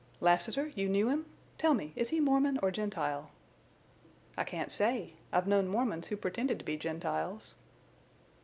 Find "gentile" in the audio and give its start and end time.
2.71-3.29